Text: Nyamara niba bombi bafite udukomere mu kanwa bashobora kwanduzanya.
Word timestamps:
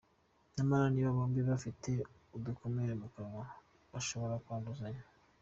Nyamara 0.55 0.85
niba 0.91 1.15
bombi 1.17 1.41
bafite 1.49 1.89
udukomere 2.35 2.93
mu 3.01 3.07
kanwa 3.13 3.43
bashobora 3.91 4.35
kwanduzanya. 4.43 5.03